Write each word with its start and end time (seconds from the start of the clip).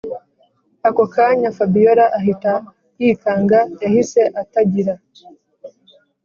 akokanya 0.89 1.49
fabiora 1.57 2.05
ahita 2.19 2.53
yikanga, 3.01 3.59
yahise 3.83 4.21
atagira 4.41 4.93